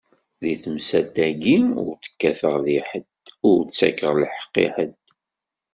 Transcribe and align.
Di 0.41 0.51
temsalt-agi, 0.61 1.57
ur 1.83 1.93
d-kkateɣ 1.95 2.55
di 2.65 2.77
ḥedd, 2.87 3.09
ur 3.49 3.59
ttakkeɣ 3.63 4.13
lheqq 4.21 4.55
i 4.65 4.67
ḥedd. 4.75 4.93